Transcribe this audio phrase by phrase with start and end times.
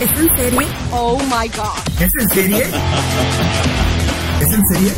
[0.00, 0.60] ¿Es en serie?
[0.92, 2.00] Oh my god.
[2.00, 2.62] ¿Es en serie?
[4.40, 4.92] ¿Es en serie?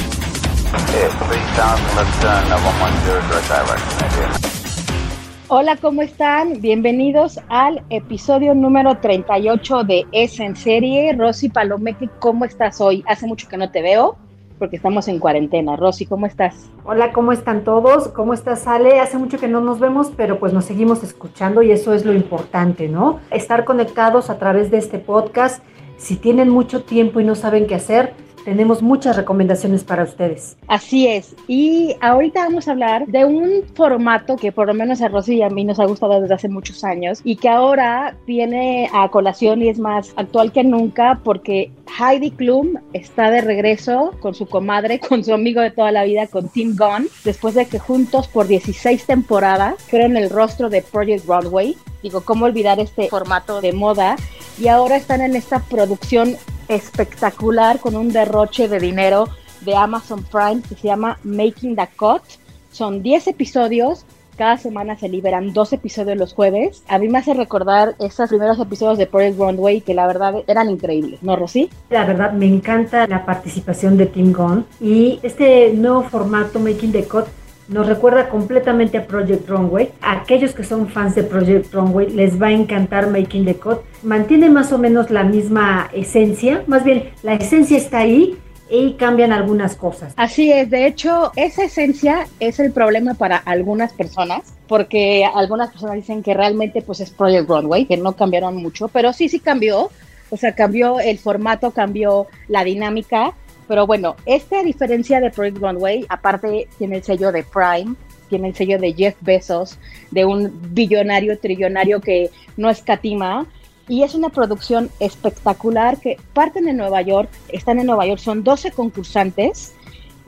[5.49, 6.61] Hola, ¿cómo están?
[6.61, 11.15] Bienvenidos al episodio número 38 de Es en serie.
[11.15, 13.03] Rosy Palomeque, ¿cómo estás hoy?
[13.09, 14.19] Hace mucho que no te veo
[14.61, 15.75] porque estamos en cuarentena.
[15.75, 16.71] Rosy, ¿cómo estás?
[16.85, 18.09] Hola, ¿cómo están todos?
[18.09, 19.01] ¿Cómo estás, Ale?
[19.01, 22.13] Hace mucho que no nos vemos, pero pues nos seguimos escuchando y eso es lo
[22.13, 23.19] importante, ¿no?
[23.31, 25.65] Estar conectados a través de este podcast.
[25.97, 28.13] Si tienen mucho tiempo y no saben qué hacer,
[28.45, 30.57] tenemos muchas recomendaciones para ustedes.
[30.69, 31.35] Así es.
[31.49, 35.43] Y ahorita vamos a hablar de un formato que por lo menos a Rosy y
[35.43, 39.63] a mí nos ha gustado desde hace muchos años y que ahora viene a colación
[39.63, 45.01] y es más actual que nunca porque Heidi Klum está de regreso con su comadre,
[45.09, 48.47] con su amigo de toda la vida, con Tim Gunn, después de que juntos por
[48.47, 51.77] 16 temporadas fueron el rostro de Project Broadway.
[52.03, 54.17] Digo, ¿cómo olvidar este formato de moda?
[54.59, 56.37] Y ahora están en esta producción
[56.71, 59.29] espectacular con un derroche de dinero
[59.63, 62.23] de Amazon Prime que se llama Making the Cut.
[62.71, 66.83] Son 10 episodios, cada semana se liberan dos episodios los jueves.
[66.89, 70.71] A mí me hace recordar esos primeros episodios de Project Runway que la verdad eran
[70.71, 71.69] increíbles, ¿no, Rosy?
[71.91, 77.05] La verdad me encanta la participación de Tim Gunn y este nuevo formato Making the
[77.05, 77.27] Cut
[77.71, 79.91] nos recuerda completamente a Project Runway.
[80.03, 83.79] A aquellos que son fans de Project Runway les va a encantar Making the Cut.
[84.03, 88.37] Mantiene más o menos la misma esencia, más bien la esencia está ahí
[88.69, 90.13] y cambian algunas cosas.
[90.17, 95.97] Así es, de hecho, esa esencia es el problema para algunas personas, porque algunas personas
[95.97, 99.91] dicen que realmente pues es Project Runway, que no cambiaron mucho, pero sí, sí cambió.
[100.33, 103.35] O sea, cambió el formato, cambió la dinámica,
[103.71, 107.95] pero bueno, este a diferencia de Project Runway, aparte tiene el sello de Prime,
[108.29, 109.79] tiene el sello de Jeff Bezos,
[110.11, 113.47] de un billonario, trillonario que no escatima.
[113.87, 118.43] Y es una producción espectacular que parten en Nueva York, están en Nueva York, son
[118.43, 119.73] 12 concursantes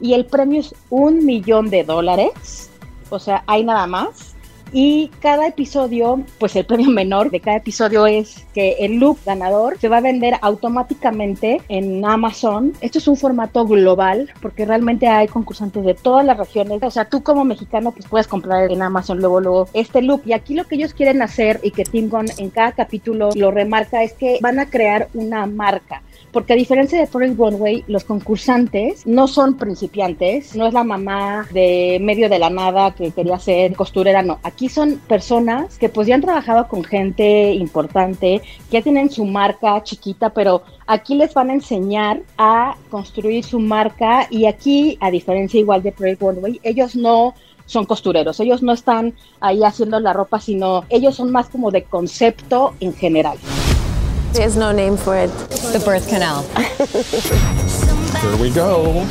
[0.01, 2.71] y el premio es un millón de dólares.
[3.11, 4.32] O sea, hay nada más.
[4.75, 9.79] Y cada episodio, pues el premio menor de cada episodio es que el look ganador
[9.79, 12.73] se va a vender automáticamente en Amazon.
[12.81, 16.83] Esto es un formato global porque realmente hay concursantes de todas las regiones.
[16.83, 20.23] O sea, tú como mexicano pues puedes comprar en Amazon luego, luego este look.
[20.25, 23.51] Y aquí lo que ellos quieren hacer y que Tim Gunn en cada capítulo lo
[23.51, 28.05] remarca es que van a crear una marca porque a diferencia de Project Runway, los
[28.05, 33.39] concursantes no son principiantes, no es la mamá de medio de la nada que quería
[33.39, 34.39] ser costurera, no.
[34.43, 39.27] Aquí son personas que pues ya han trabajado con gente importante, que ya tienen su
[39.27, 45.11] marca chiquita, pero aquí les van a enseñar a construir su marca y aquí, a
[45.11, 47.35] diferencia igual de Project Runway, ellos no
[47.67, 51.85] son costureros, ellos no están ahí haciendo la ropa, sino ellos son más como de
[51.85, 53.39] concepto en general.
[54.33, 55.29] There's no name for it.
[55.73, 56.43] The birth canal.
[58.23, 59.05] Here we go.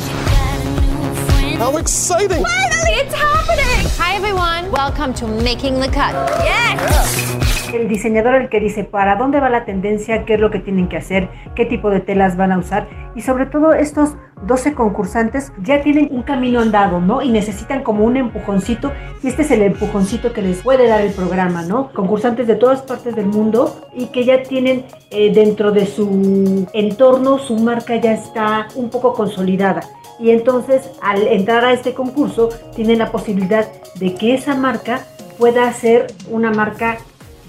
[1.58, 2.42] How exciting!
[2.42, 3.86] Finally, it's happening!
[3.98, 4.72] Hi, everyone.
[4.72, 6.14] Welcome to Making the Cut.
[6.42, 7.72] Yes!
[7.72, 10.88] El diseñador el que dice para dónde va la tendencia, qué es lo que tienen
[10.88, 14.16] que hacer, qué tipo de telas van a usar y sobre todo estos
[14.46, 17.22] 12 concursantes ya tienen un camino andado, ¿no?
[17.22, 18.92] Y necesitan como un empujoncito
[19.22, 21.92] y este es el empujoncito que les puede dar el programa, ¿no?
[21.92, 27.38] Concursantes de todas partes del mundo y que ya tienen eh, dentro de su entorno,
[27.38, 29.82] su marca ya está un poco consolidada.
[30.18, 35.06] Y entonces al entrar a este concurso tienen la posibilidad de que esa marca
[35.38, 36.98] pueda ser una marca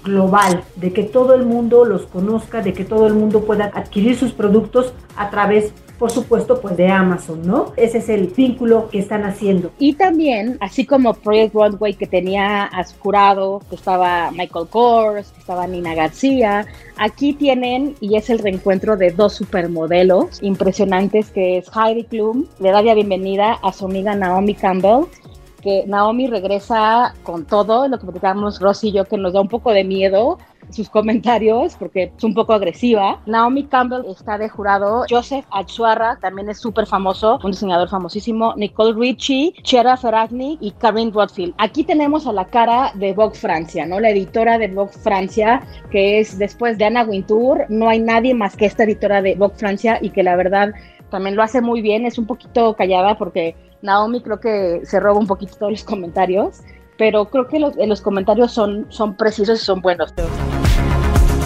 [0.04, 4.16] global, de que todo el mundo los conozca, de que todo el mundo pueda adquirir
[4.16, 7.72] sus productos a través por supuesto, pues de Amazon, ¿no?
[7.76, 9.70] Ese es el vínculo que están haciendo.
[9.78, 12.84] Y también, así como Project Runway que tenía a
[13.68, 19.10] que estaba Michael Kors, que estaba Nina García, aquí tienen, y es el reencuentro de
[19.10, 24.54] dos supermodelos impresionantes, que es Heidi Klum, le da la bienvenida a su amiga Naomi
[24.54, 25.04] Campbell,
[25.62, 29.48] que Naomi regresa con todo, lo que platicamos Rosy y yo, que nos da un
[29.48, 30.38] poco de miedo,
[30.70, 33.20] sus comentarios porque es un poco agresiva.
[33.26, 35.04] Naomi Campbell está de jurado.
[35.08, 38.54] Joseph Achuarra también es súper famoso, un diseñador famosísimo.
[38.56, 41.54] Nicole Richie, Chera Ferragni y Karin Rothfield.
[41.58, 44.00] Aquí tenemos a la cara de Vogue Francia, ¿no?
[44.00, 47.66] La editora de Vogue Francia, que es después de Anna Wintour.
[47.68, 50.72] No hay nadie más que esta editora de Vogue Francia y que la verdad
[51.10, 52.06] también lo hace muy bien.
[52.06, 56.60] Es un poquito callada porque Naomi creo que se roba un poquito todos los comentarios,
[56.96, 60.12] pero creo que los, los comentarios son, son precisos y son buenos.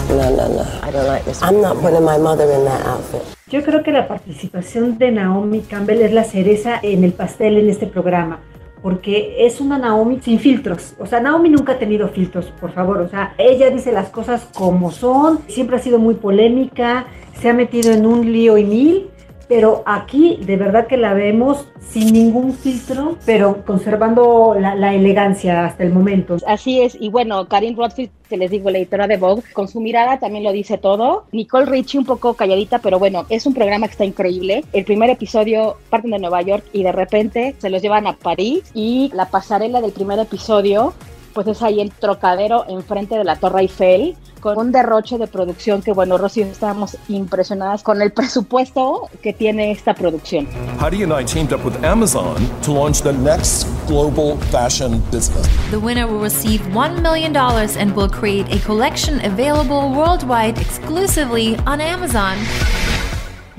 [0.09, 0.63] No, no, no.
[0.83, 1.41] I don't like this.
[1.43, 3.21] I'm not putting my mother in that outfit.
[3.47, 7.69] Yo creo que la participación de Naomi Campbell es la cereza en el pastel en
[7.69, 8.39] este programa.
[8.81, 10.93] Porque es una Naomi sin filtros.
[10.99, 13.01] O sea, Naomi nunca ha tenido filtros, por favor.
[13.01, 15.41] O sea, ella dice las cosas como son.
[15.47, 17.05] Siempre ha sido muy polémica.
[17.39, 19.09] Se ha metido en un lío y mil
[19.49, 25.83] pero aquí de verdad que la vemos sin ningún filtro, pero conservando la, elegancia hasta
[25.83, 26.37] el momento.
[26.45, 29.81] Así es, y bueno, Karin Rothfield, que les digo, la editora de Vogue, con su
[29.81, 31.25] mirada también lo dice todo.
[31.31, 34.63] Nicole Richie un poco calladita, pero bueno, es un programa que está increíble.
[34.71, 38.69] El primer episodio parten de Nueva York y de repente se los llevan a París
[38.75, 40.93] y la pasarela del primer episodio
[41.33, 45.81] pues es ahí el Trocadero enfrente de la Torre Eiffel con un derroche de producción
[45.81, 50.47] que, bueno, Rosy, estábamos impresionadas con el presupuesto que tiene esta producción.
[50.79, 55.47] Heidi and I teamed up with Amazon to launch the next global fashion business.
[55.71, 61.81] The winner will receive $1 million and will create a collection available worldwide exclusively on
[61.81, 62.37] Amazon.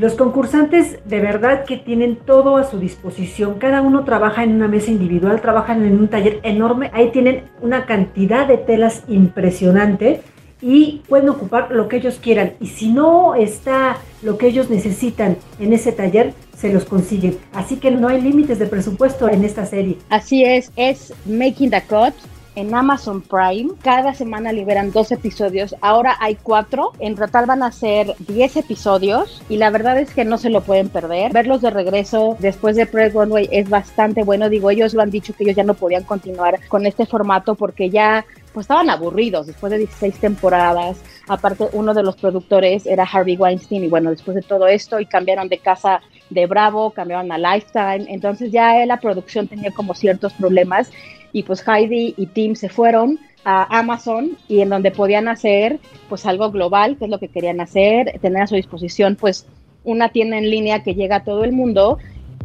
[0.00, 3.58] Los concursantes de verdad que tienen todo a su disposición.
[3.58, 6.90] Cada uno trabaja en una mesa individual, trabajan en un taller enorme.
[6.94, 10.22] Ahí tienen una cantidad de telas impresionante
[10.62, 12.54] y pueden ocupar lo que ellos quieran.
[12.60, 17.38] Y si no está lo que ellos necesitan en ese taller, se los consiguen.
[17.52, 19.96] Así que no hay límites de presupuesto en esta serie.
[20.10, 22.14] Así es, es Making the Cut
[22.56, 23.70] en Amazon Prime.
[23.82, 25.74] Cada semana liberan dos episodios.
[25.80, 26.92] Ahora hay cuatro.
[26.98, 29.42] En total van a ser diez episodios.
[29.48, 31.32] Y la verdad es que no se lo pueden perder.
[31.32, 34.48] Verlos de regreso después de Press Runway es bastante bueno.
[34.48, 37.90] Digo, ellos lo han dicho que ellos ya no podían continuar con este formato porque
[37.90, 41.00] ya pues estaban aburridos después de 16 temporadas.
[41.28, 45.06] Aparte, uno de los productores era Harvey Weinstein y bueno, después de todo esto y
[45.06, 46.00] cambiaron de casa
[46.30, 50.90] de Bravo, cambiaron a Lifetime, entonces ya la producción tenía como ciertos problemas
[51.32, 56.26] y pues Heidi y Tim se fueron a Amazon y en donde podían hacer pues
[56.26, 59.46] algo global, que es lo que querían hacer, tener a su disposición pues
[59.82, 61.98] una tienda en línea que llega a todo el mundo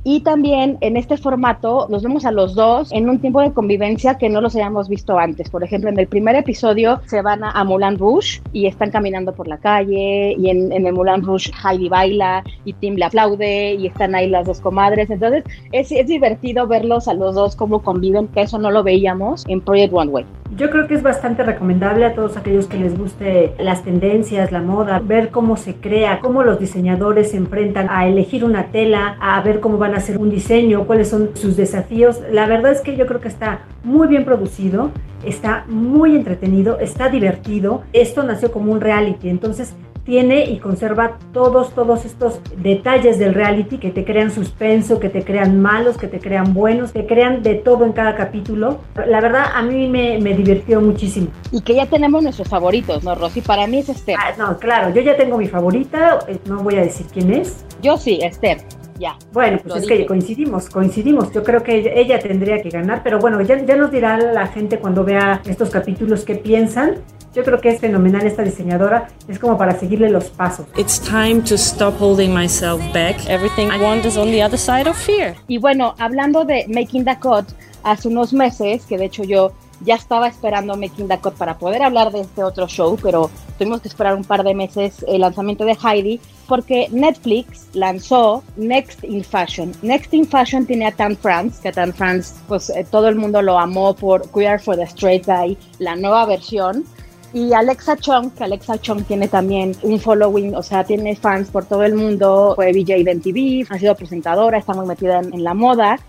[0.07, 4.19] y también en este formato los vemos a los dos en un tiempo de convivencia
[4.19, 5.49] que no los hayamos visto antes.
[5.49, 9.47] Por ejemplo, en el primer episodio se van a, Moulin Rouge y están caminando por
[9.47, 14.13] la calle y en, el Moulin Rouge Heidi baila y Tim le aplaude y están
[14.13, 15.09] ahí las dos comadres.
[15.09, 19.43] Entonces es, es divertido verlos a los dos cómo conviven, que eso no lo veíamos
[19.47, 20.25] en Project One Way.
[20.51, 24.61] Yo creo que es bastante recomendable a todos aquellos que les guste las tendencias, la
[24.61, 29.41] moda, ver cómo se crea, cómo los diseñadores se enfrentan a elegir una tela, a
[29.41, 32.21] ver cómo van a hacer un diseño, cuáles son sus desafíos.
[32.31, 34.91] La verdad es que yo creo que está muy bien producido,
[35.25, 37.81] está muy entretenido, está divertido.
[37.91, 39.75] Esto nació como un reality, entonces
[40.05, 45.23] tiene y conserva todos, todos estos detalles del reality que te crean suspenso, que te
[45.23, 48.79] crean malos, que te crean buenos, que crean de todo en cada capítulo.
[49.07, 51.27] La verdad, a mí me, me divirtió muchísimo.
[51.51, 53.41] Y que ya tenemos nuestros favoritos, ¿no, Rosy?
[53.41, 54.15] Para mí es Esther.
[54.19, 57.65] Ah, no, claro, yo ya tengo mi favorita, eh, no voy a decir quién es.
[57.81, 58.59] Yo sí, Esther.
[58.97, 59.17] Ya.
[59.33, 61.31] Bueno, pues es que coincidimos, coincidimos.
[61.33, 64.79] Yo creo que ella, tendría que ganar, pero bueno, ya, ya nos dirá la gente
[64.79, 67.01] cuando vea estos capítulos qué piensan.
[67.35, 70.67] Yo creo que es fenomenal esta diseñadora, es como para seguirle los pasos.
[70.77, 73.17] It's time to stop holding myself back.
[73.27, 75.35] Everything I want is on the other side of fear.
[75.49, 77.45] Y bueno, hablando de Making the Cut,
[77.83, 81.83] hace unos meses, que de hecho yo ya estaba esperando Making the Cut para poder
[81.83, 85.65] hablar de este otro show, pero tuvimos que esperar un par de meses el lanzamiento
[85.65, 89.73] de Heidi, porque Netflix lanzó Next in Fashion.
[89.81, 93.41] Next in Fashion tiene a Tan France, que Tan France, pues eh, todo el mundo
[93.41, 96.85] lo amó por Queer for the Straight Guy, la nueva versión.
[97.35, 101.65] Y Alexa Chung, que Alexa Chung tiene también un following, o sea, tiene fans por
[101.65, 105.53] todo el mundo, fue VJ de MTV, ha sido presentadora, está muy metida en, la
[105.53, 105.99] moda.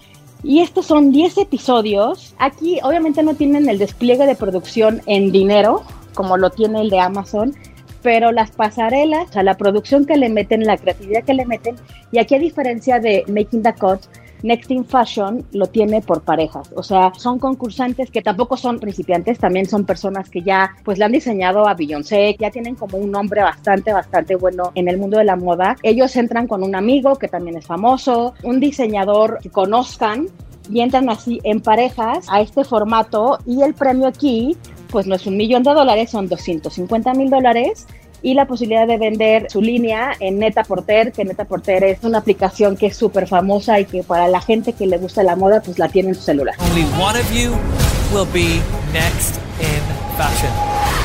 [0.45, 2.33] Y estos son 10 episodios.
[2.38, 5.83] Aquí obviamente no tienen el despliegue de producción en dinero,
[6.14, 7.56] como lo tiene el de Amazon,
[8.02, 11.75] pero las pasarelas, o sea, la producción que le meten, la creatividad que le meten,
[12.12, 14.02] y aquí a diferencia de Making the Cut,
[14.43, 19.38] Next in Fashion lo tiene por parejas, o sea, son concursantes que tampoco son principiantes,
[19.38, 23.11] también son personas que ya pues le han diseñado a Beyoncé, ya tienen como un
[23.11, 25.76] nombre bastante, bastante bueno en el mundo de la moda.
[25.83, 30.26] Ellos entran con un amigo que también es famoso, un diseñador que conozcan
[30.71, 33.38] y entran así en parejas a este formato.
[33.47, 34.57] Y el premio aquí
[34.90, 37.87] pues no es un millón de dólares, son 250 mil dólares
[38.26, 42.18] y la posibilidad de vender su línea en Neta Porter, que Neta Porter es una
[42.18, 45.62] aplicación que es súper famosa y que para la gente que le gusta la moda,
[45.62, 46.56] pues la tiene en su celular.
[46.59, 47.52] Only one of you
[48.12, 48.61] will be
[48.92, 49.80] next in
[50.18, 50.96] fashion.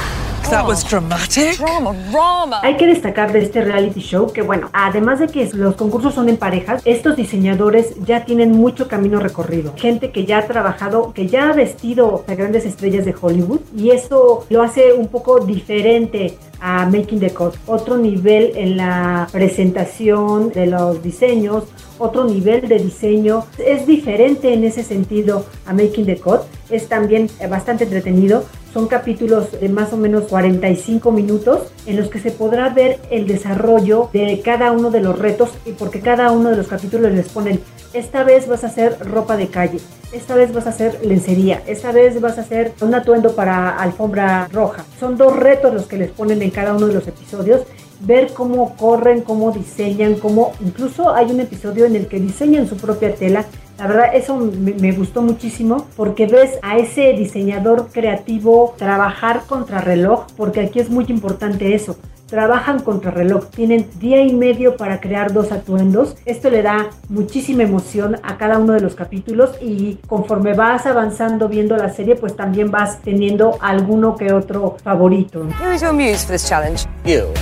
[0.49, 1.57] That was dramatic.
[1.57, 2.59] Drama, drama.
[2.61, 6.27] Hay que destacar de este reality show que, bueno, además de que los concursos son
[6.27, 9.73] en parejas, estos diseñadores ya tienen mucho camino recorrido.
[9.77, 13.91] Gente que ya ha trabajado, que ya ha vestido a grandes estrellas de Hollywood y
[13.91, 17.55] eso lo hace un poco diferente a Making the Cut.
[17.65, 21.63] Otro nivel en la presentación de los diseños,
[21.97, 23.45] otro nivel de diseño.
[23.57, 26.41] Es diferente en ese sentido a Making the Cut.
[26.69, 28.43] Es también bastante entretenido.
[28.73, 33.27] Son capítulos de más o menos 45 minutos en los que se podrá ver el
[33.27, 37.27] desarrollo de cada uno de los retos y porque cada uno de los capítulos les
[37.27, 37.59] ponen,
[37.93, 39.79] esta vez vas a hacer ropa de calle,
[40.13, 44.47] esta vez vas a hacer lencería, esta vez vas a hacer un atuendo para alfombra
[44.53, 44.85] roja.
[44.97, 47.63] Son dos retos los que les ponen en cada uno de los episodios
[48.01, 52.77] ver cómo corren, cómo diseñan, cómo incluso hay un episodio en el que diseñan su
[52.77, 53.45] propia tela.
[53.77, 59.81] La verdad, eso me, me gustó muchísimo porque ves a ese diseñador creativo trabajar contra
[59.81, 61.97] reloj, porque aquí es muy importante eso.
[62.27, 66.15] Trabajan contra reloj, tienen día y medio para crear dos atuendos.
[66.25, 71.49] Esto le da muchísima emoción a cada uno de los capítulos y conforme vas avanzando
[71.49, 75.45] viendo la serie, pues también vas teniendo alguno que otro favorito.
[75.61, 76.85] Who is your muse for this challenge?
[77.03, 77.33] You.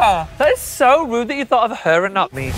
[0.00, 2.50] Ah, that is so rude that you thought of her and not me.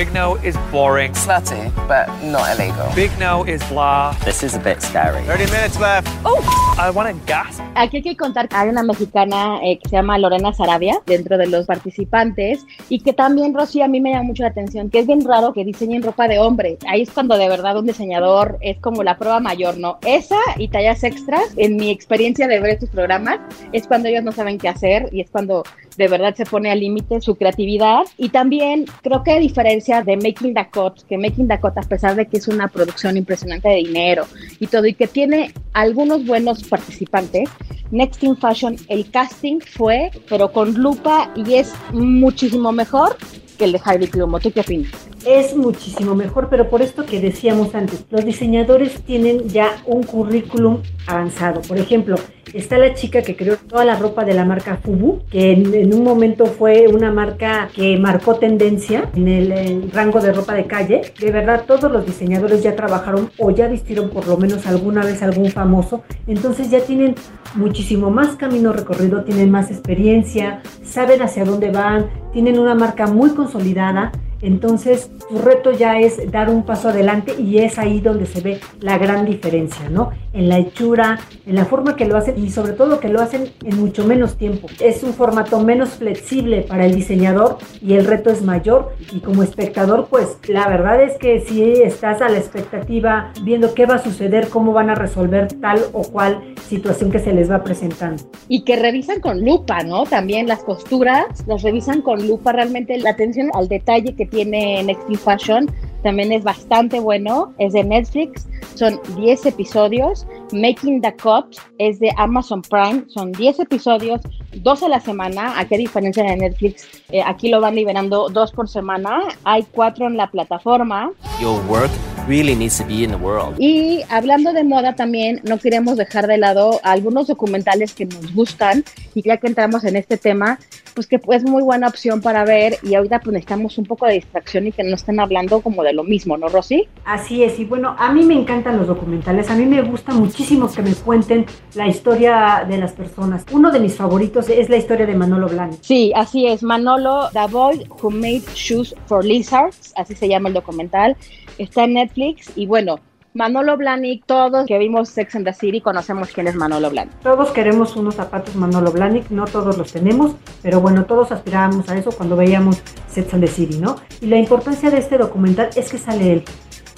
[0.00, 1.12] Big No is boring.
[1.12, 2.90] Slutty, but not illegal.
[2.94, 4.16] Big No is blah.
[4.24, 5.22] This is a bit scary.
[5.24, 6.08] 30 minutes left.
[6.24, 6.40] Oh,
[6.78, 7.60] I want to gasp.
[7.74, 11.36] Aquí hay que contar que hay una mexicana eh, que se llama Lorena Sarabia dentro
[11.36, 15.00] de los participantes y que también, Rosy, a mí me llama mucho la atención, que
[15.00, 16.78] es bien raro que diseñen ropa de hombre.
[16.88, 19.98] Ahí es cuando de verdad un diseñador es como la prueba mayor, ¿no?
[20.06, 23.38] Esa y tallas extras, en mi experiencia de ver estos programas,
[23.72, 25.62] es cuando ellos no saben qué hacer y es cuando
[25.96, 28.02] de verdad se pone al límite su creatividad.
[28.16, 32.26] Y también creo que a diferencia de Making Dakota, que Making Dakota, a pesar de
[32.26, 34.26] que es una producción impresionante de dinero
[34.58, 37.48] y todo, y que tiene algunos buenos participantes,
[37.90, 43.16] Next in Fashion, el casting fue, pero con lupa y es muchísimo mejor
[43.58, 44.38] que el de Heidi Klum.
[44.40, 45.10] ¿Tú qué opinas?
[45.26, 50.82] es muchísimo mejor, pero por esto que decíamos antes, los diseñadores tienen ya un currículum
[51.06, 51.60] avanzado.
[51.62, 52.16] Por ejemplo,
[52.54, 56.04] está la chica que creó toda la ropa de la marca Fubu, que en, un
[56.04, 61.02] momento fue una marca que marcó tendencia en el rango de ropa de calle.
[61.18, 65.22] De verdad, todos los diseñadores ya trabajaron o ya vistieron por lo menos alguna vez
[65.22, 67.14] algún famoso, entonces ya tienen
[67.54, 73.30] muchísimo más camino recorrido, tienen más experiencia, saben hacia dónde van, tienen una marca muy
[73.30, 74.12] consolidada.
[74.42, 78.60] Entonces, tu reto ya es dar un paso adelante y es ahí donde se ve
[78.80, 80.10] la gran diferencia, ¿no?
[80.32, 83.50] En la hechura, en la forma que lo hacen y sobre todo que lo hacen
[83.64, 84.68] en mucho menos tiempo.
[84.80, 89.42] Es un formato menos flexible para el diseñador y el reto es mayor y como
[89.42, 94.02] espectador, pues la verdad es que si estás a la expectativa viendo qué va a
[94.02, 98.22] suceder, cómo van a resolver tal o cual situación que se les va presentando.
[98.48, 100.04] Y que revisan con lupa, ¿no?
[100.04, 102.52] También las costuras las revisan con lupa.
[102.52, 105.66] Realmente la atención al detalle que tiene in Fashion
[106.02, 107.52] también es bastante bueno.
[107.58, 110.26] Es de Netflix, son 10 episodios.
[110.52, 114.20] Making the Cut es de Amazon Prime, son 10 episodios,
[114.54, 115.58] dos a la semana.
[115.58, 119.20] Aquí a diferencia de Netflix, eh, aquí lo van liberando dos por semana.
[119.44, 121.10] Hay cuatro en la plataforma.
[121.40, 121.90] Your work
[122.30, 123.56] really needs to be in the world.
[123.58, 128.84] Y hablando de moda también, no queremos dejar de lado algunos documentales que nos gustan
[129.14, 130.60] y ya que entramos en este tema,
[130.94, 134.14] pues que es muy buena opción para ver y ahorita pues necesitamos un poco de
[134.14, 136.86] distracción y que no estén hablando como de lo mismo, ¿no, Rosy?
[137.04, 140.70] Así es, y bueno, a mí me encantan los documentales, a mí me gusta muchísimo
[140.70, 143.44] que me cuenten la historia de las personas.
[143.50, 145.82] Uno de mis favoritos es la historia de Manolo Blahnik.
[145.82, 150.54] Sí, así es, Manolo, The Boy Who Made Shoes for Lizards, así se llama el
[150.54, 151.16] documental,
[151.62, 153.00] está en Netflix y bueno,
[153.32, 157.14] Manolo Blahnik, todos que vimos Sex and the City conocemos quién es Manolo Blahnik.
[157.20, 161.96] Todos queremos unos zapatos Manolo Blahnik, no todos los tenemos, pero bueno, todos aspirábamos a
[161.96, 163.96] eso cuando veíamos Sex and the City, ¿no?
[164.20, 166.44] Y la importancia de este documental es que sale él.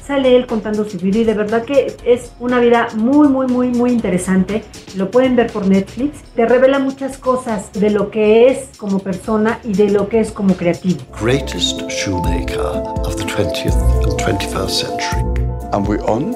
[0.07, 3.69] Sale él contando su vida y de verdad que es una vida muy, muy, muy,
[3.69, 4.65] muy interesante.
[4.97, 6.23] Lo pueden ver por Netflix.
[6.35, 10.33] Te revela muchas cosas de lo que es como persona y de lo que es
[10.33, 11.01] como creativo.
[11.21, 12.59] Greatest shoemaker
[13.05, 15.23] of the 20th and 21st century.
[15.73, 16.33] And we're on?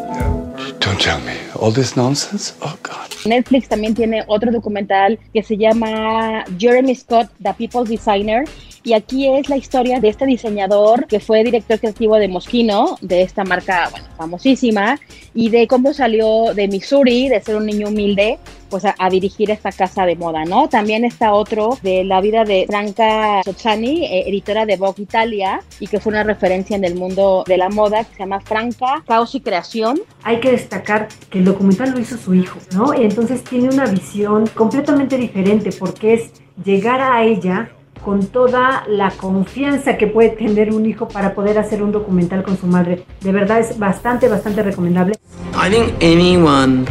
[0.81, 1.35] Don't tell me.
[1.61, 2.55] All this nonsense?
[2.63, 3.07] Oh, God.
[3.27, 8.45] Netflix también tiene otro documental que se llama Jeremy Scott, The People Designer.
[8.87, 13.23] Y aquí es la historia de este diseñador que fue director creativo de Moschino, de
[13.23, 15.01] esta marca bueno, famosísima,
[15.35, 18.39] y de cómo salió de Missouri, de ser un niño humilde,
[18.71, 20.69] pues a, a, dirigir esta casa de moda, ¿no?
[20.69, 25.89] También está otro de la vida de Franca Sozzani, eh, editora de Vogue Italia, y
[25.89, 29.35] que fue una referencia en el mundo de la moda, que se llama Franca, Caos
[29.35, 29.99] y Creación.
[30.23, 32.95] Hay que destacar que el documental lo hizo su hijo, ¿no?
[32.95, 36.31] Y entonces tiene una visión completamente diferente, porque es
[36.65, 37.73] llegar a ella
[38.03, 42.57] con toda la confianza que puede tener un hijo para poder hacer un documental con
[42.57, 43.05] su madre.
[43.21, 45.15] De verdad es bastante, bastante recomendable.
[45.55, 46.87] I think anyone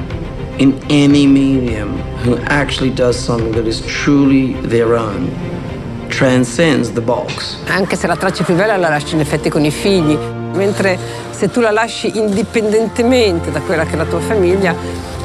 [0.57, 5.29] in any medium who actually does something that is truly their own
[6.09, 7.57] transcends the box.
[7.67, 10.17] Anche se la traccia più bella la lasci in effetti con i figli,
[10.53, 10.97] mentre
[11.31, 14.73] se tu la lasci indipendentemente da quella che è la tua famiglia,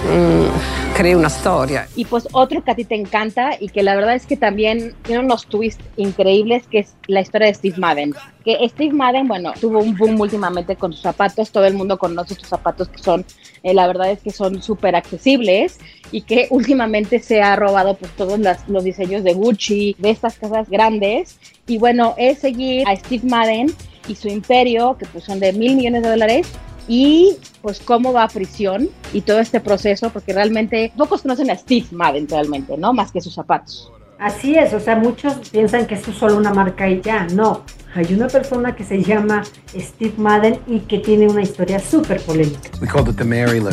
[0.04, 1.88] mmm, crei una storia.
[1.96, 4.94] Y pues otro que a ti te encanta y que la verdad es que también
[5.02, 8.14] tiene unos twists increíbles, que es la historia de Steve Madden.
[8.44, 12.34] Que Steve Madden, bueno, tuvo un boom últimamente con sus zapatos, todo el mundo conoce
[12.34, 13.24] sus zapatos que son,
[13.62, 15.78] eh, la verdad es que son súper accesibles
[16.12, 18.38] y que últimamente se ha robado pues todos
[18.68, 21.38] los diseños de Gucci, de estas casas grandes.
[21.66, 23.72] Y bueno, es seguir a Steve Madden
[24.08, 26.48] y su imperio, que pues son de mil millones de dólares,
[26.88, 31.56] y pues cómo va a prisión y todo este proceso, porque realmente pocos conocen a
[31.56, 32.92] Steve Madden realmente, ¿no?
[32.92, 33.92] Más que sus zapatos.
[34.18, 37.62] Así es, o sea, muchos piensan que esto es solo una marca y ya, no.
[37.94, 39.42] Hay una persona que se llama
[39.74, 42.70] Steve Madden y que tiene una historia súper polémica.
[42.80, 43.70] We called it the Mary Lou.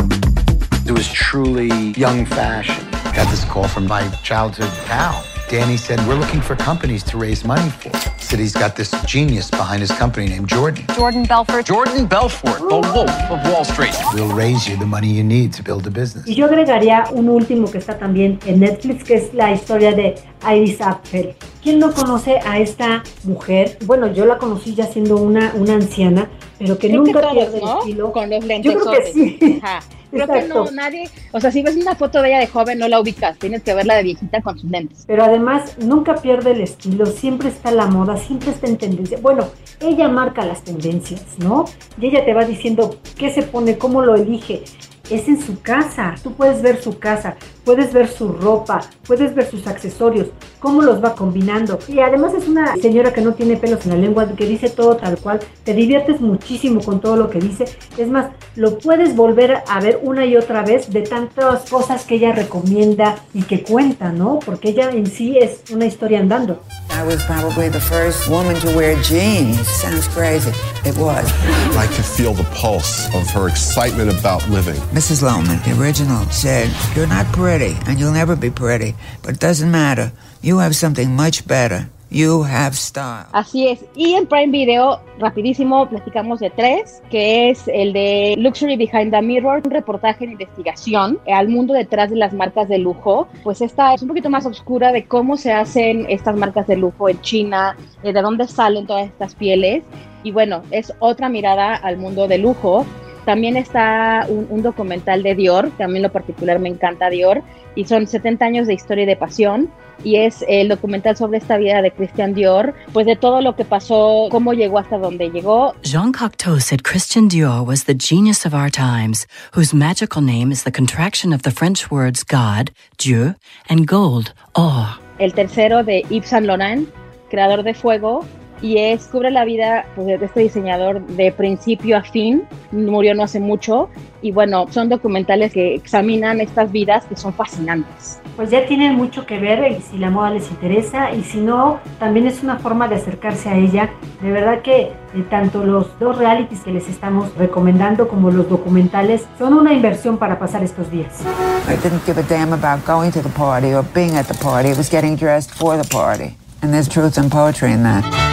[0.85, 2.83] It was truly young fashion.
[3.13, 5.26] Got this call from my childhood pal.
[5.49, 7.89] Danny said, We're looking for companies to raise money for.
[8.19, 10.85] Said he's got this genius behind his company named Jordan.
[10.93, 11.65] Jordan Belfort.
[11.65, 13.95] Jordan Belfort, the wolf of Wall Street.
[14.13, 16.27] We'll raise you the money you need to build a business.
[16.27, 20.15] Y yo agregaría un último que está también en Netflix, que es la historia de
[20.45, 21.35] Iris Apfel.
[21.63, 23.77] ¿Quién no conoce a esta mujer?
[23.85, 27.33] Bueno, yo la conocí ya siendo una, una anciana, pero que Creo nunca que todos,
[27.33, 27.71] pierde ¿no?
[27.73, 28.11] el estilo.
[28.11, 28.73] Con los lentes.
[28.73, 29.59] Yo creo que sí.
[29.61, 29.79] Ajá.
[30.11, 32.87] Creo que no, nadie, o sea, si ves una foto de ella de joven no
[32.87, 35.03] la ubicas, tienes que verla de viejita con sus lentes.
[35.05, 39.17] Pero además nunca pierde el estilo, siempre está la moda, siempre está en tendencia.
[39.21, 39.47] Bueno,
[39.81, 41.65] ella marca las tendencias, ¿no?
[41.99, 44.63] Y ella te va diciendo qué se pone, cómo lo elige.
[45.09, 47.35] Es en su casa, tú puedes ver su casa,
[47.67, 50.29] puedes ver su ropa, puedes ver sus accesorios,
[50.61, 51.77] cómo los va combinando.
[51.89, 54.95] Y además es una señora que no tiene pelos en la lengua, que dice todo
[54.95, 57.65] tal cual, te diviertes muchísimo con todo lo que dice.
[57.97, 62.15] Es más, lo puedes volver a ver una y otra vez de tantas cosas que
[62.15, 64.39] ella recomienda y que cuenta, ¿no?
[64.45, 66.61] Porque ella en sí es una historia andando.
[66.97, 69.67] I was probably the first woman to wear jeans.
[69.67, 70.51] Sounds crazy.
[70.83, 71.31] It was.
[71.75, 74.81] I could feel the pulse of her excitement about living.
[74.95, 75.21] Mrs.
[75.21, 78.93] Loman, the original, said, You're not pretty, and you'll never be pretty,
[79.23, 80.11] but it doesn't matter.
[80.41, 81.89] You have something much better.
[82.09, 83.25] You have style.
[83.33, 83.83] Así es.
[83.95, 89.21] Y en Prime Video, rapidísimo, platicamos de tres, que es el de Luxury Behind the
[89.21, 93.27] Mirror, un reportaje de investigación al mundo detrás de las marcas de lujo.
[93.43, 97.09] Pues esta es un poquito más oscura de cómo se hacen estas marcas de lujo
[97.09, 99.83] en China, eh, de dónde salen todas estas pieles.
[100.23, 102.85] Y bueno, es otra mirada al mundo de lujo.
[103.27, 107.09] También está un, un documental de Dior, que a mí en lo particular me encanta
[107.09, 107.43] Dior,
[107.75, 109.69] y son 70 años de historia y de pasión,
[110.01, 113.65] y es el documental sobre esta vida de Christian Dior, pues de todo lo que
[113.65, 115.75] pasó, cómo llegó hasta donde llegó.
[115.83, 120.63] Jean Cocteau said Christian Dior was the genius of our times, whose magical name is
[120.63, 123.35] the contraction of the French words God, Dieu,
[123.67, 124.87] and gold, or.
[125.19, 126.87] El tercero de Yves Saint Laurent,
[127.29, 128.25] creador de Fuego,
[128.61, 133.23] y es, cubre la vida pues, de este diseñador de principio a fin, murió no
[133.23, 133.89] hace mucho,
[134.21, 138.19] y bueno, son documentales que examinan estas vidas que son fascinantes.
[138.35, 141.79] Pues ya tienen mucho que ver y si la moda les interesa y si no,
[141.99, 143.89] también es una forma de acercarse a ella.
[144.21, 149.25] De verdad que eh, tanto los dos realities que les estamos recomendando como los documentales
[149.37, 151.21] son una inversión para pasar estos días.
[151.67, 154.69] I didn't give a damn about going to the party or being at the party.
[154.69, 156.35] It was getting dressed for the party.
[156.61, 158.26] And there's truth and poetry in that.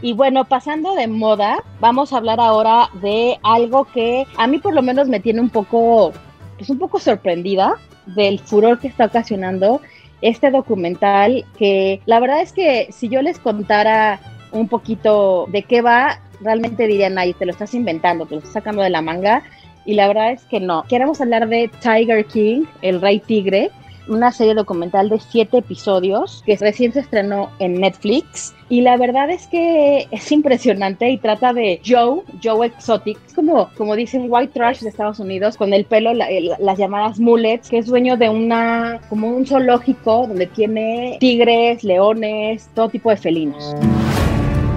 [0.00, 4.74] Y bueno, pasando de moda, vamos a hablar ahora de algo que a mí por
[4.74, 6.12] lo menos me tiene un poco,
[6.56, 7.74] pues un poco sorprendida
[8.06, 9.80] del furor que está ocasionando
[10.20, 14.20] este documental que la verdad es que si yo les contara
[14.52, 18.54] un poquito de qué va, realmente dirían, ay, te lo estás inventando, te lo estás
[18.54, 19.42] sacando de la manga.
[19.84, 20.84] Y la verdad es que no.
[20.84, 23.70] Queremos hablar de Tiger King, el rey tigre,
[24.08, 28.54] una serie documental de siete episodios que recién se estrenó en Netflix.
[28.68, 33.70] Y la verdad es que es impresionante y trata de Joe, Joe Exotic, es como,
[33.76, 37.68] como dicen white trash de Estados Unidos, con el pelo, la, el, las llamadas mullets,
[37.68, 43.16] que es dueño de una, como un zoológico donde tiene tigres, leones, todo tipo de
[43.16, 43.74] felinos.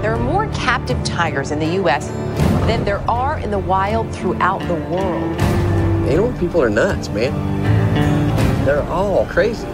[0.01, 2.09] There are more captive tigers in the U.S.
[2.65, 5.37] than there are in the wild throughout the world.
[6.39, 7.80] People are nuts, man.
[8.63, 9.65] They're all crazy.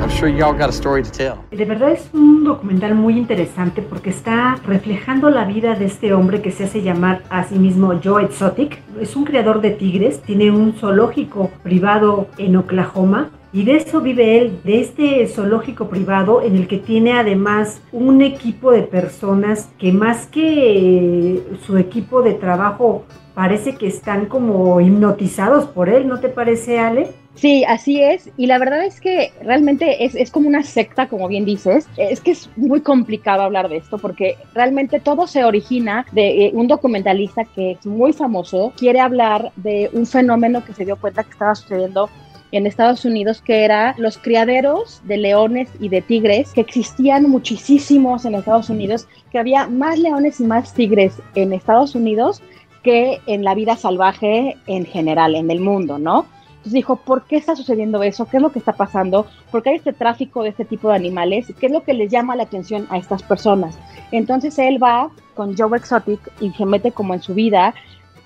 [0.00, 1.44] I'm sure y'all got a story to tell.
[1.50, 6.40] De verdad es un documental muy interesante porque está reflejando la vida de este hombre
[6.40, 8.80] que se hace llamar a sí mismo Joe Exotic.
[8.98, 14.38] Es un criador de tigres, tiene un zoológico privado en Oklahoma y de eso vive
[14.38, 19.92] él, de este zoológico privado en el que tiene además un equipo de personas que
[19.92, 23.04] más que su equipo de trabajo
[23.36, 27.08] parece que están como hipnotizados por él, ¿no te parece, Ale?
[27.34, 28.30] Sí, así es.
[28.38, 31.86] Y la verdad es que realmente es, es, como una secta, como bien dices.
[31.98, 36.50] Es que es muy complicado hablar de esto porque realmente todo se origina de eh,
[36.54, 38.72] un documentalista que es muy famoso.
[38.74, 42.08] Quiere hablar de un fenómeno que se dio cuenta que estaba sucediendo
[42.52, 48.24] en Estados Unidos, que era los criaderos de leones y de tigres, que existían muchísimos
[48.24, 52.40] en Estados Unidos, que había más leones y más tigres en Estados Unidos
[52.86, 56.24] que en la vida salvaje en general, en el mundo, ¿no?
[56.50, 58.26] Entonces dijo, ¿por qué está sucediendo eso?
[58.26, 59.26] ¿Qué es lo que está pasando?
[59.50, 61.52] ¿Por qué hay este tráfico de este tipo de animales?
[61.58, 63.76] ¿Qué es lo que les llama la atención a estas personas?
[64.12, 67.74] Entonces él va con Joe Exotic y se mete como en su vida,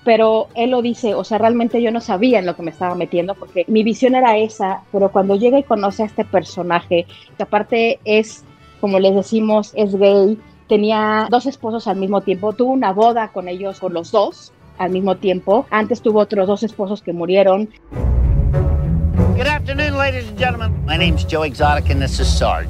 [0.03, 2.93] pero él lo dice, o sea, realmente yo no sabía en lo que me estaba
[2.93, 7.43] metiendo porque mi visión era esa, pero cuando llega y conoce a este personaje, que
[7.43, 8.45] aparte es,
[8.79, 10.37] como les decimos, es gay,
[10.71, 14.89] tenía dos esposos al mismo tiempo, tuvo una boda con ellos, con los dos al
[14.89, 17.67] mismo tiempo, antes tuvo otros dos esposos que murieron.
[19.35, 20.71] Good afternoon, ladies and gentlemen.
[20.85, 22.69] My name's Joe Exotic, and this is Sarge.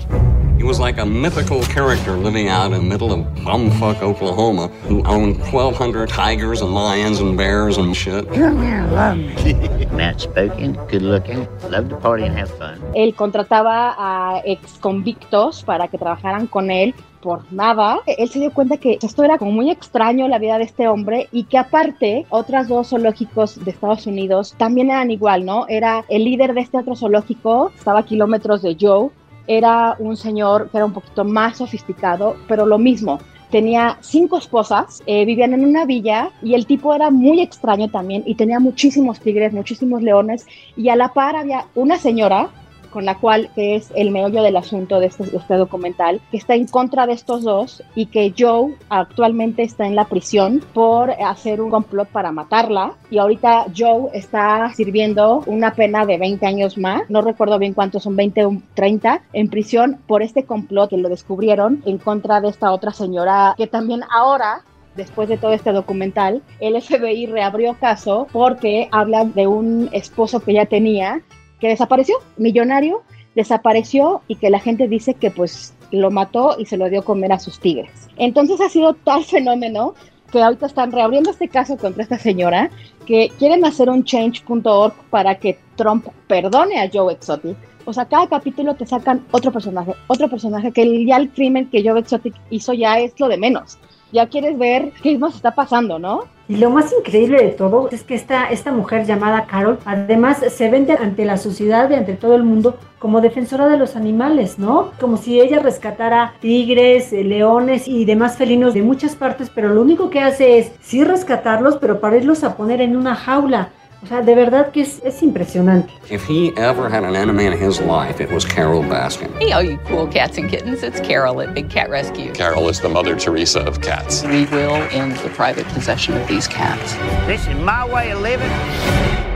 [0.61, 5.03] He was like a mythical character living out in the middle of bumfuck Oklahoma who
[5.07, 8.31] owned 1,200 tigers and lions and bears and shit.
[8.31, 9.85] Come here, love me.
[9.97, 12.79] Matt spoken, good looking, love to party and have fun.
[12.93, 16.93] Él contrataba a ex convictos para que trabajaran con él
[17.23, 20.65] por nada, él se dio cuenta que esto era como muy extraño la vida de
[20.65, 25.65] este hombre y que aparte otras dos zoológicos de Estados Unidos también eran igual, ¿no?
[25.67, 29.09] Era el líder de este otro zoológico, estaba a kilómetros de Joe,
[29.47, 33.19] era un señor que era un poquito más sofisticado, pero lo mismo.
[33.49, 38.23] Tenía cinco esposas, eh, vivían en una villa y el tipo era muy extraño también
[38.25, 42.49] y tenía muchísimos tigres, muchísimos leones y a la par había una señora
[42.91, 46.55] con la cual, que es el meollo del asunto de este, este, documental, que está
[46.55, 51.61] en contra de estos dos y que Joe actualmente está en la prisión por hacer
[51.61, 52.93] un complot para matarla.
[53.09, 58.03] Y ahorita Joe está sirviendo una pena de 20 años más, no recuerdo bien cuántos
[58.03, 62.49] son, 20 o 30, en prisión por este complot que lo descubrieron en contra de
[62.49, 64.63] esta otra señora que también ahora
[64.95, 70.53] después de todo este documental, el FBI reabrió caso porque hablan de un esposo que
[70.53, 71.21] ya tenía
[71.61, 73.03] que desapareció, millonario,
[73.35, 77.05] desapareció y que la gente dice que pues lo mató y se lo dio a
[77.05, 77.91] comer a sus tigres.
[78.17, 79.93] Entonces ha sido tal fenómeno
[80.31, 82.71] que ahorita están reabriendo este caso contra esta señora,
[83.05, 87.57] que quieren hacer un change.org para que Trump perdone a Joe Exotic.
[87.85, 91.83] O sea, cada capítulo te sacan otro personaje, otro personaje, que ya el crimen que
[91.83, 93.77] Joe Exotic hizo ya es lo de menos.
[94.13, 96.25] Ya quieres ver qué más está pasando, ¿no?
[96.51, 100.69] Y lo más increíble de todo es que esta, esta mujer llamada Carol, además se
[100.69, 104.91] vende ante la sociedad y ante todo el mundo como defensora de los animales, ¿no?
[104.99, 109.81] Como si ella rescatara tigres, eh, leones y demás felinos de muchas partes, pero lo
[109.81, 113.69] único que hace es sí rescatarlos, pero para irlos a poner en una jaula.
[114.03, 115.93] O sea, de verdad que es, es impresionante.
[116.09, 119.31] If he ever had an enemy in his life, it was Carol Baskin.
[119.39, 122.33] Hey, all you cool cats and kittens, it's Carol at Big Cat Rescue.
[122.33, 124.23] Carol is the Mother Teresa of cats.
[124.23, 126.93] We will end the private possession of these cats.
[127.27, 128.49] This is my way of living,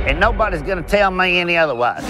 [0.07, 2.03] and nobody's gonna tell me any otherwise.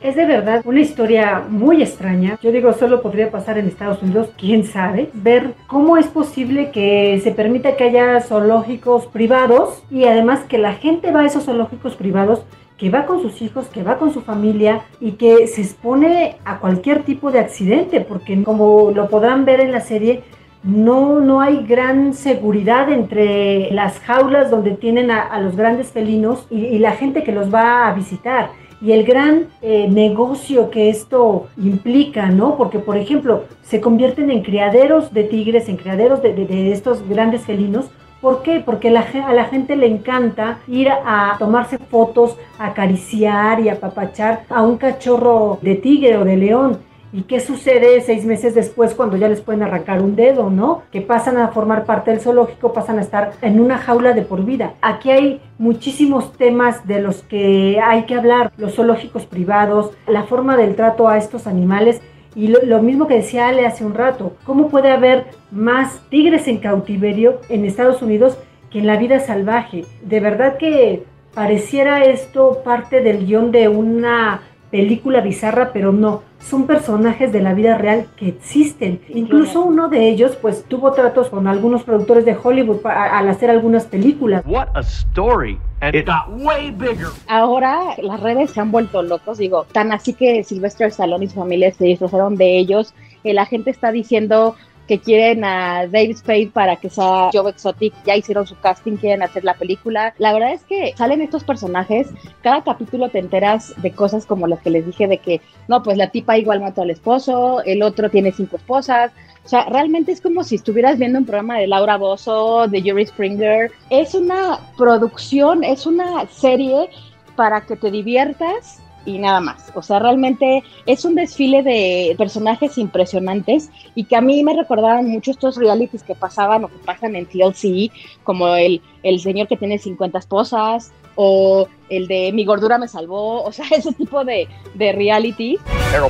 [0.00, 2.38] Es de verdad una historia muy extraña.
[2.42, 5.10] Yo digo, solo podría pasar en Estados Unidos, quién sabe.
[5.14, 10.74] Ver cómo es posible que se permita que haya zoológicos privados y además que la
[10.74, 12.42] gente va a esos zoológicos privados
[12.76, 16.58] que va con sus hijos, que va con su familia y que se expone a
[16.58, 20.22] cualquier tipo de accidente, porque como lo podrán ver en la serie,
[20.62, 26.78] no, no hay gran seguridad entre las jaulas donde tienen a, los grandes felinos y,
[26.78, 32.28] la gente que los va a visitar y el gran eh, negocio que esto implica,
[32.30, 32.56] ¿no?
[32.56, 37.90] Porque, por ejemplo, se convierten en criaderos de tigres, en criaderos de, estos grandes felinos,
[38.20, 38.58] ¿Por qué?
[38.58, 44.76] Porque a la gente le encanta ir a tomarse fotos, acariciar y apapachar a un
[44.76, 46.78] cachorro de tigre o de león.
[47.12, 50.82] ¿Y qué sucede seis meses después cuando ya les pueden arrancar un dedo, no?
[50.92, 54.44] Que pasan a formar parte del zoológico, pasan a estar en una jaula de por
[54.44, 54.74] vida.
[54.82, 60.56] Aquí hay muchísimos temas de los que hay que hablar, los zoológicos privados, la forma
[60.56, 62.00] del trato a estos animales
[62.38, 66.58] y lo, mismo que decía Ale hace un rato, ¿cómo puede haber más tigres en
[66.58, 68.38] cautiverio en Estados Unidos
[68.70, 69.84] que en la vida salvaje?
[70.02, 71.02] De verdad que
[71.34, 77.54] pareciera esto parte del guion de una película bizarra, pero no, son personajes de la
[77.54, 79.00] vida real que existen.
[79.08, 83.86] Incluso uno de ellos pues tuvo tratos con algunos productores de Hollywood al hacer algunas
[83.86, 84.44] películas.
[84.46, 85.58] What a story.
[85.80, 87.08] And it got way bigger.
[87.28, 91.36] Ahora las redes se han vuelto locos, digo, tan así que Sylvester Stallone y su
[91.36, 92.94] familia se disfrazaron de ellos.
[93.24, 94.54] La gente está diciendo
[94.88, 99.22] que quieren a David Spade para que sea Joe Exotic, ya hicieron su casting, quieren
[99.22, 100.14] hacer la película.
[100.18, 102.08] La verdad es que salen estos personajes,
[102.42, 105.98] cada capítulo te enteras de cosas como las que les dije de que, no, pues
[105.98, 109.12] la tipa igual mató al esposo, el otro tiene cinco esposas.
[109.44, 113.06] O sea, realmente es como si estuvieras viendo un programa de Laura Bozo, de Jerry
[113.06, 113.70] Springer.
[113.88, 116.90] Es una producción, es una serie
[117.36, 119.72] para que te diviertas y nada más.
[119.74, 125.08] O sea, realmente es un desfile de personajes impresionantes y que a mí me recordaban
[125.08, 127.90] mucho estos realities que pasaban o que pasan en TLC,
[128.22, 133.42] como el, el señor que tiene 50 esposas o el de Mi gordura me salvó,
[133.42, 135.56] o sea, ese tipo de, de reality.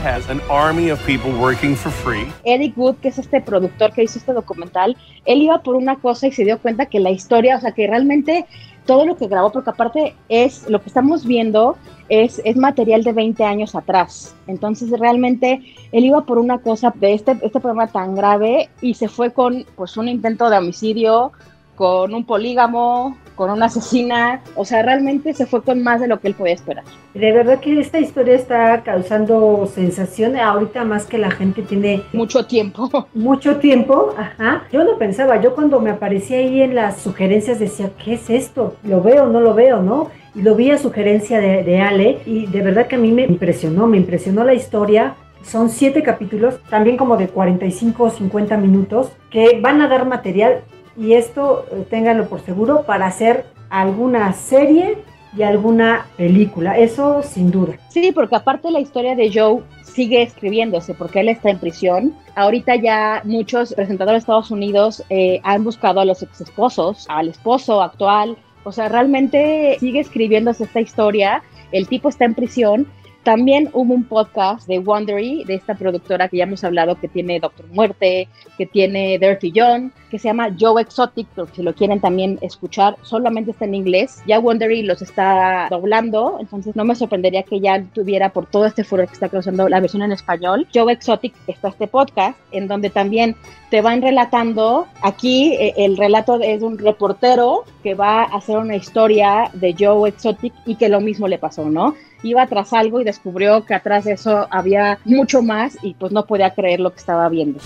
[0.03, 2.27] has an army of people working for free.
[2.45, 6.27] Eric Wood, que es este productor que hizo este documental, él iba por una cosa
[6.27, 8.45] y se dio cuenta que la historia, o sea, que realmente
[8.89, 11.77] todo lo que grabó, porque aparte es lo que estamos viendo
[12.09, 14.35] es, material de 20 años atrás.
[14.47, 15.61] Entonces realmente
[15.93, 19.67] él iba por una cosa de este, este problema tan grave y se fue con
[19.77, 21.33] pues un intento de homicidio,
[21.77, 26.19] con un polígamo, con una asesina, o sea, realmente se fue con más de lo
[26.19, 26.83] que él podía esperar.
[27.15, 32.45] De verdad que esta historia está causando sensación ahorita más que la gente tiene mucho
[32.47, 33.07] tiempo.
[33.15, 34.65] Mucho tiempo, ajá.
[34.73, 38.75] Yo no pensaba, yo cuando me aparecía ahí en las sugerencias decía, ¿qué es esto?
[38.83, 40.11] ¿Lo veo no lo veo, no?
[40.35, 43.23] Y lo vi a sugerencia de, de Ale y de verdad que a mí me
[43.23, 49.13] impresionó, me impresionó la historia, son siete capítulos, también como de 45 o 50 minutos,
[49.31, 50.63] que van a dar material
[50.99, 54.99] y esto eh, ténganlo por seguro para hacer alguna serie
[55.37, 57.75] y alguna película, eso sin duda.
[57.89, 62.15] Sí, porque aparte la historia de Joe sigue escribiéndose porque él está en prisión.
[62.35, 67.29] Ahorita ya muchos presentadores de Estados Unidos eh, han buscado a los ex esposos, al
[67.29, 68.37] esposo actual.
[68.65, 71.43] O sea, realmente sigue escribiéndose esta historia.
[71.73, 72.87] El tipo está en prisión
[73.29, 77.39] también hubo un podcast de Wondery, de esta productora que ya hemos hablado, que tiene
[77.39, 82.01] Doctor Muerte, que tiene Dirty John, que se llama Joe Exotic, pero si lo quieren
[82.01, 84.23] también escuchar, solamente está en inglés.
[84.27, 88.83] Ya Wondery los está doblando, entonces no me sorprendería que ya tuviera por todo este
[88.83, 90.67] furor que está causando la versión en español.
[90.73, 93.37] Joe Exotic está este podcast, en donde también
[93.69, 98.57] te van relatando, aquí eh, el relato es de un reportero que va a hacer
[98.57, 101.95] una historia de Joe Exotic y que lo mismo le pasó, ¿no?
[102.23, 106.27] Iba tras algo y descubrió que atrás de eso había mucho más y pues no
[106.27, 107.61] podía creer lo que estaba viendo.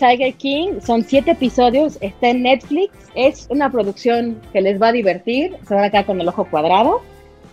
[0.00, 4.92] Tiger King, son siete episodios, está en Netflix, es una producción que les va a
[4.92, 7.02] divertir, se van a quedar con el ojo cuadrado.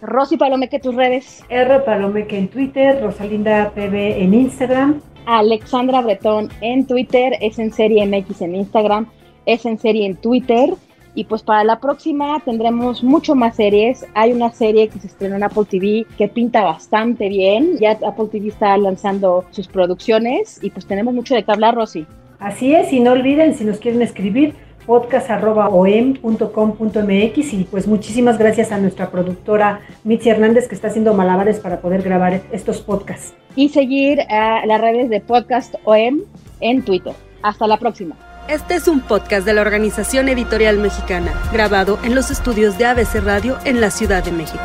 [0.02, 1.44] Rosy Palomeque, tus redes.
[1.50, 5.02] R Palomeque en Twitter, Rosalinda PB en Instagram.
[5.26, 9.08] Alexandra Bretón en Twitter, es en serie MX en Instagram,
[9.46, 10.74] es en serie en Twitter.
[11.16, 14.06] Y pues para la próxima tendremos mucho más series.
[14.14, 17.78] Hay una serie que se estrenó en Apple TV que pinta bastante bien.
[17.80, 22.06] Ya Apple TV está lanzando sus producciones y pues tenemos mucho de qué hablar, Rosy.
[22.40, 24.54] Así es, y no olviden si nos quieren escribir
[24.88, 31.82] podcast.om.com.mx y pues muchísimas gracias a nuestra productora Mitzi Hernández que está haciendo malabares para
[31.82, 33.36] poder grabar estos podcasts.
[33.56, 36.22] Y seguir a las redes de Podcast OM
[36.62, 37.14] en Twitter.
[37.44, 38.16] Hasta la próxima.
[38.50, 43.16] Este es un podcast de la Organización Editorial Mexicana, grabado en los estudios de ABC
[43.16, 44.64] Radio en la Ciudad de México.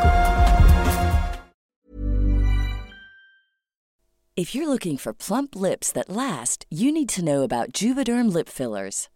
[4.35, 8.49] If you're looking for plump lips that last, you need to know about Juvederm lip
[8.49, 9.09] fillers.